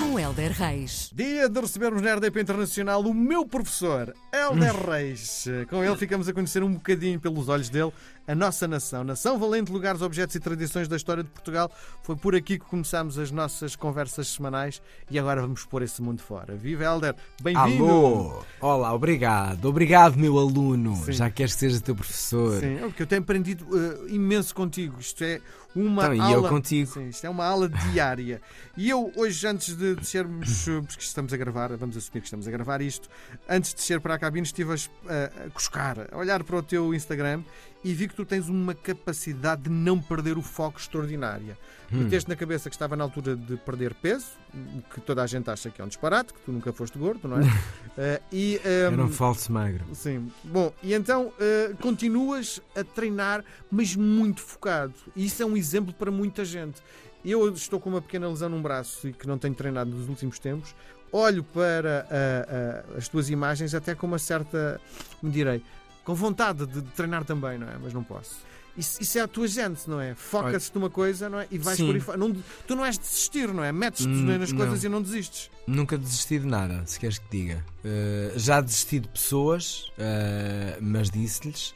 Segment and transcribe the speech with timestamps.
[0.00, 1.10] Com Helder Reis.
[1.14, 5.46] Dia de recebermos na RDP Internacional o meu professor, Helder Reis.
[5.68, 7.92] Com ele ficamos a conhecer um bocadinho pelos olhos dele
[8.26, 9.04] a nossa nação.
[9.04, 11.70] Nação valente, lugares, objetos e tradições da história de Portugal.
[12.02, 16.22] Foi por aqui que começámos as nossas conversas semanais e agora vamos pôr esse mundo
[16.22, 16.56] fora.
[16.56, 17.84] Viva Helder, bem-vindo!
[17.84, 18.42] Alô!
[18.58, 19.66] Olá, obrigado.
[19.66, 20.96] Obrigado, meu aluno.
[20.96, 21.12] Sim.
[21.12, 22.58] Já queres que seja teu professor.
[22.58, 24.98] Sim, é porque eu tenho aprendido uh, imenso contigo.
[24.98, 25.40] Isto é
[25.74, 26.34] uma Então, e aula.
[26.34, 26.90] eu contigo.
[26.92, 28.40] Sim, isto é uma aula diária.
[28.76, 32.50] E eu, hoje, antes de descermos, porque estamos a gravar, vamos assumir que estamos a
[32.50, 33.08] gravar isto,
[33.48, 36.62] antes de descer para a cabine, estive a, a, a cuscar, a olhar para o
[36.62, 37.42] teu Instagram
[37.82, 41.56] e vi que tu tens uma capacidade de não perder o foco extraordinária.
[41.92, 42.04] Hum.
[42.04, 45.48] Meteste na cabeça que estava na altura de perder peso, o que toda a gente
[45.48, 47.42] acha que é um disparate, que tu nunca foste gordo, não é?
[47.42, 49.84] Uh, e, um, Era um falso magro.
[49.94, 50.30] Sim.
[50.44, 54.94] Bom, e então eh, continuas a treinar, mas muito focado.
[55.16, 56.82] E isso é um exemplo para muita gente.
[57.24, 60.38] Eu estou com uma pequena lesão num braço e que não tenho treinado nos últimos
[60.38, 60.74] tempos.
[61.12, 64.80] Olho para ah, as tuas imagens até com uma certa,
[65.20, 65.62] me direi,
[66.04, 67.76] com vontade de, de treinar também, não é?
[67.82, 68.50] Mas não posso.
[68.76, 70.14] Isso, isso é a tua gente, não é?
[70.14, 71.46] Focas-te numa coisa, não é?
[71.50, 71.86] E vais Sim.
[71.86, 72.18] por aí fora.
[72.18, 72.34] Não,
[72.66, 73.72] tu não és de desistir, não é?
[73.72, 74.58] Metes-te nas não.
[74.58, 75.50] coisas e não desistes.
[75.66, 77.64] Nunca desisti de nada, se queres que diga.
[77.84, 81.74] Uh, já desisti de pessoas, uh, mas disse-lhes.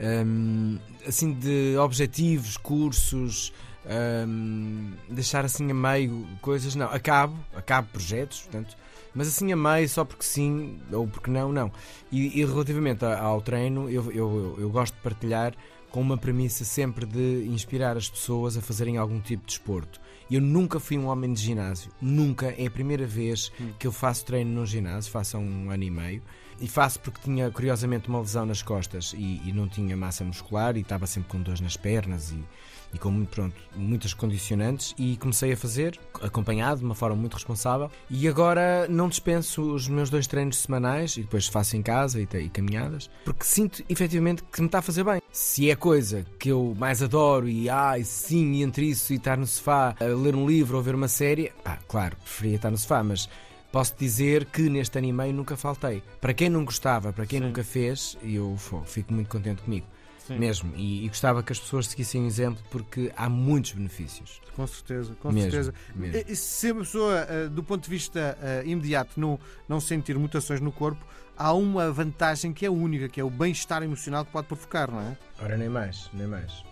[0.00, 3.52] Um, assim, de objetivos, cursos,
[3.86, 6.86] um, deixar assim a meio coisas, não.
[6.86, 8.76] Acabo, acabo projetos, portanto.
[9.14, 11.72] Mas assim a meio, só porque sim ou porque não, não.
[12.12, 15.54] E, e relativamente ao treino, eu, eu, eu gosto de partilhar
[15.90, 20.00] com uma premissa sempre de inspirar as pessoas a fazerem algum tipo de desporto.
[20.30, 22.54] Eu nunca fui um homem de ginásio, nunca.
[22.58, 25.90] É a primeira vez que eu faço treino num ginásio, faço há um ano e
[25.90, 26.22] meio.
[26.60, 30.76] E faço porque tinha curiosamente uma lesão nas costas e, e não tinha massa muscular
[30.76, 32.44] e estava sempre com dores nas pernas e,
[32.92, 34.94] e com pronto, muitas condicionantes.
[34.98, 37.90] E comecei a fazer, acompanhado de uma forma muito responsável.
[38.10, 42.28] E agora não dispenso os meus dois treinos semanais e depois faço em casa e,
[42.38, 45.20] e caminhadas, porque sinto efetivamente que me está a fazer bem.
[45.30, 49.36] Se é coisa que eu mais adoro e ai sim, e entre isso e estar
[49.36, 52.78] no sofá a ler um livro ou ver uma série, pá, claro, preferia estar no
[52.78, 53.28] sofá, mas
[53.70, 56.02] posso dizer que neste ano e meio nunca faltei.
[56.20, 57.46] Para quem não gostava, para quem Sim.
[57.46, 58.56] nunca fez, eu
[58.86, 59.86] fico muito contente comigo.
[60.28, 60.38] Sim.
[60.38, 60.72] Mesmo.
[60.76, 64.42] E, e gostava que as pessoas seguissem o exemplo porque há muitos benefícios.
[64.54, 65.74] Com certeza, com Mesmo, certeza.
[65.96, 66.36] mesmo.
[66.36, 70.70] Se a pessoa, eh, do ponto de vista eh, imediato, não, não sentir mutações no
[70.70, 71.02] corpo,
[71.34, 75.00] há uma vantagem que é única, que é o bem-estar emocional que pode provocar, não
[75.00, 75.16] é?
[75.40, 76.62] Ora, nem mais, nem mais.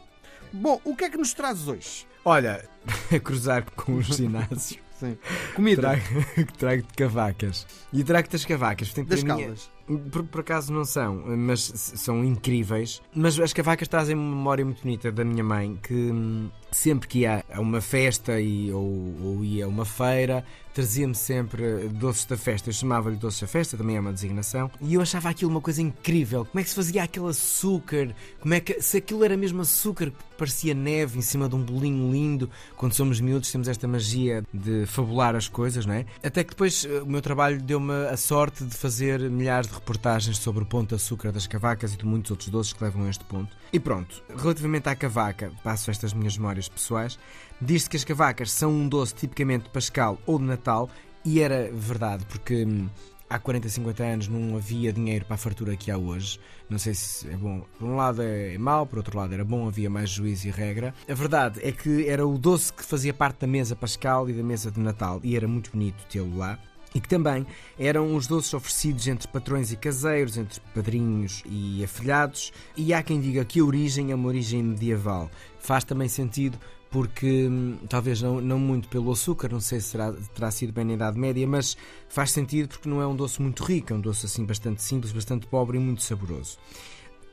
[0.52, 2.06] Bom, o que é que nos trazes hoje?
[2.24, 2.68] Olha,
[3.24, 5.16] cruzar com o ginásio, Sim.
[5.54, 6.02] Comida trago,
[6.58, 7.66] trago-te cavacas.
[7.92, 8.88] E trago-te as cavacas.
[8.88, 9.70] Portanto, das caldas.
[10.10, 13.00] Por, por acaso não são, mas são incríveis.
[13.14, 17.20] Mas as cavacas trazem uma memória muito bonita da minha mãe que hum, sempre que
[17.20, 20.44] ia a uma festa e, ou, ou ia a uma feira,
[20.74, 22.68] trazia-me sempre doces da festa.
[22.68, 24.70] Eu chamava-lhe doces da festa, também é uma designação.
[24.80, 26.44] E eu achava aquilo uma coisa incrível.
[26.44, 28.14] Como é que se fazia aquele açúcar?
[28.40, 31.62] Como é que se aquilo era mesmo açúcar que parecia neve em cima de um
[31.62, 32.50] bolinho lindo?
[32.76, 36.04] Quando somos miúdos temos esta magia de fabular as coisas, não é?
[36.22, 40.38] Até que depois eh, o meu trabalho deu-me a sorte de fazer milhares de reportagens
[40.38, 43.08] sobre o ponto de açúcar das cavacas e de muitos outros doces que levam a
[43.08, 43.56] este ponto.
[43.72, 47.18] E pronto, relativamente à cavaca, passo estas minhas memórias pessoais,
[47.60, 50.90] diz-se que as cavacas são um doce tipicamente de Pascal ou de Natal,
[51.24, 52.88] e era verdade, porque hum,
[53.28, 56.38] há 40, 50 anos não havia dinheiro para a fartura que há hoje.
[56.68, 57.64] Não sei se é bom.
[57.78, 60.94] Por um lado é mau, por outro lado era bom, havia mais juízo e regra.
[61.08, 64.42] A verdade é que era o doce que fazia parte da mesa pascal e da
[64.42, 66.58] mesa de Natal, e era muito bonito tê-lo lá.
[66.96, 67.46] E que também
[67.78, 72.54] eram os doces oferecidos entre patrões e caseiros, entre padrinhos e afilhados.
[72.74, 75.30] E há quem diga que a origem é uma origem medieval.
[75.60, 76.58] Faz também sentido
[76.90, 80.86] porque, hum, talvez não, não muito pelo açúcar, não sei se será, terá sido bem
[80.86, 81.76] na Idade Média, mas
[82.08, 85.12] faz sentido porque não é um doce muito rico, é um doce assim bastante simples,
[85.12, 86.56] bastante pobre e muito saboroso.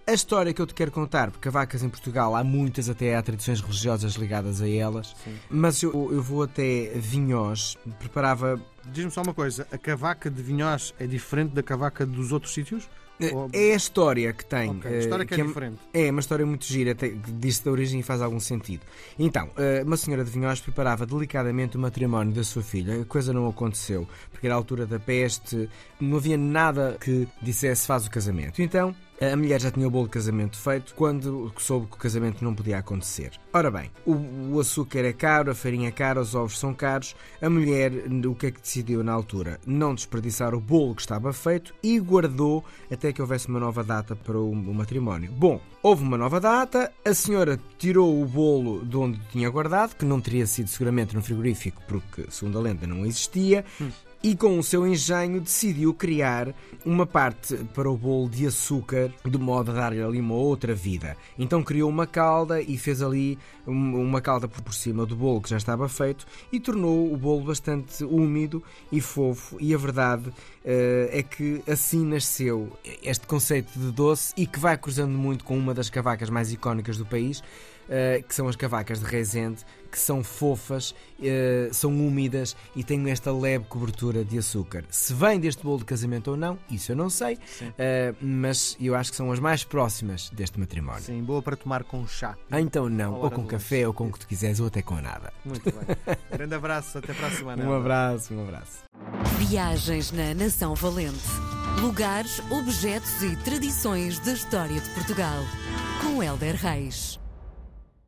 [0.05, 3.21] A história que eu te quero contar, porque cavacas em Portugal há muitas, até há
[3.21, 5.33] tradições religiosas ligadas a elas, Sim.
[5.49, 8.59] mas eu, eu vou até Vinhós, preparava.
[8.91, 12.89] Diz-me só uma coisa: a cavaca de Vinhós é diferente da cavaca dos outros sítios?
[13.31, 14.71] Ou- É a história que tem.
[14.71, 15.77] Ok, a história eh, que é é, diferente.
[15.93, 18.81] é uma história muito gira, que diz-se da origem e faz algum sentido.
[19.17, 23.01] Então, eh, uma senhora de Vinhós preparava delicadamente o matrimónio da sua filha.
[23.01, 25.69] A coisa não aconteceu, porque era a altura da peste,
[26.01, 28.61] não havia nada que dissesse faz o casamento.
[28.61, 28.93] Então,
[29.31, 32.53] A mulher já tinha o bolo de casamento feito quando soube que o casamento não
[32.53, 33.31] podia acontecer.
[33.53, 34.15] Ora bem, o,
[34.53, 37.15] o açúcar é caro, a farinha é cara, os ovos são caros.
[37.41, 37.91] A mulher,
[38.27, 39.61] o que é que decidiu na altura?
[39.65, 44.13] Não desperdiçar o bolo que estava feito e guardou até que houvesse uma nova data
[44.13, 45.31] para o, o matrimónio.
[45.31, 50.03] Bom, houve uma nova data, a senhora tirou o bolo de onde tinha guardado, que
[50.03, 53.63] não teria sido seguramente no frigorífico, porque, segundo a lenda, não existia.
[53.79, 53.89] Hum
[54.23, 56.55] e com o seu engenho decidiu criar
[56.85, 61.17] uma parte para o bolo de açúcar de modo a dar-lhe ali uma outra vida.
[61.37, 63.37] Então criou uma calda e fez ali
[63.67, 68.03] uma calda por cima do bolo que já estava feito e tornou o bolo bastante
[68.05, 70.33] úmido e fofo e a verdade uh,
[70.63, 72.71] é que assim nasceu
[73.01, 76.97] este conceito de doce e que vai cruzando muito com uma das cavacas mais icónicas
[76.97, 82.55] do país uh, que são as cavacas de Rezende, que são fofas, uh, são úmidas
[82.75, 84.83] e têm esta leve cobertura de açúcar.
[84.89, 88.95] Se vem deste bolo de casamento ou não, isso eu não sei, uh, mas eu
[88.95, 91.03] acho que são as mais próximas deste matrimónio.
[91.03, 92.35] Sim, boa para tomar com chá.
[92.49, 94.95] Ah, então não, ou com café, ou com o que tu quiseres, ou até com
[94.95, 95.31] nada.
[95.45, 96.17] Muito bem.
[96.31, 97.63] Grande abraço, até para a semana.
[97.63, 98.79] Um abraço, um abraço.
[99.37, 101.19] Viagens na Nação Valente.
[101.81, 105.43] Lugares, objetos e tradições da história de Portugal.
[106.01, 107.22] Com Helder Reis.